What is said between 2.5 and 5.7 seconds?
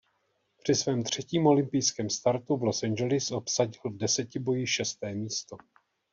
v Los Angeles obsadil v desetiboji šesté místo.